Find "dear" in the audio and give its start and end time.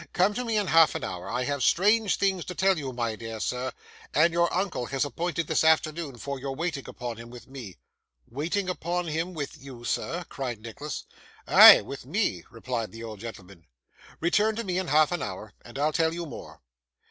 3.15-3.39